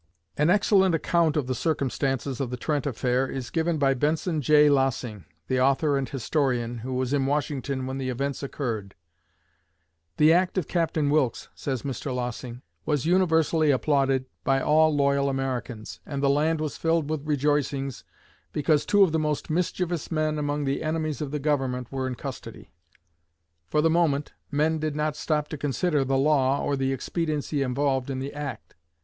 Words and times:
An 0.35 0.49
excellent 0.49 0.95
account 0.95 1.37
of 1.37 1.45
the 1.45 1.53
circumstances 1.53 2.41
of 2.41 2.49
the 2.49 2.57
Trent 2.57 2.87
affair 2.87 3.27
is 3.27 3.51
given 3.51 3.77
by 3.77 3.93
Benson 3.93 4.41
J. 4.41 4.67
Lossing, 4.67 5.25
the 5.45 5.61
author 5.61 5.95
and 5.95 6.09
historian, 6.09 6.79
who 6.79 6.95
was 6.95 7.13
in 7.13 7.27
Washington 7.27 7.85
when 7.85 7.99
the 7.99 8.09
events 8.09 8.41
occurred. 8.41 8.95
"The 10.17 10.33
act 10.33 10.57
of 10.57 10.67
Captain 10.67 11.11
Wilkes," 11.11 11.49
says 11.53 11.83
Mr. 11.83 12.11
Lossing, 12.15 12.63
"was 12.83 13.05
universally 13.05 13.69
applauded 13.69 14.25
by 14.43 14.59
all 14.59 14.89
loyal 14.95 15.29
Americans, 15.29 15.99
and 16.03 16.23
the 16.23 16.31
land 16.31 16.59
was 16.61 16.77
filled 16.77 17.07
with 17.07 17.27
rejoicings 17.27 18.03
because 18.51 18.87
two 18.87 19.03
of 19.03 19.11
the 19.11 19.19
most 19.19 19.51
mischievous 19.51 20.09
men 20.09 20.39
among 20.39 20.63
the 20.65 20.81
enemies 20.81 21.21
of 21.21 21.29
the 21.29 21.37
Government 21.37 21.91
were 21.91 22.07
in 22.07 22.15
custody. 22.15 22.71
For 23.67 23.81
the 23.81 23.89
moment, 23.91 24.33
men 24.49 24.79
did 24.79 24.95
not 24.95 25.15
stop 25.15 25.47
to 25.49 25.59
consider 25.59 26.03
the 26.03 26.17
law 26.17 26.59
or 26.59 26.75
the 26.75 26.91
expediency 26.91 27.61
involved 27.61 28.09
in 28.09 28.17
the 28.17 28.33
act. 28.33 28.73